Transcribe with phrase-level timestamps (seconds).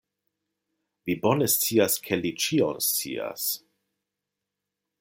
[1.09, 3.45] Vi bone scias, ke li ĉion scias.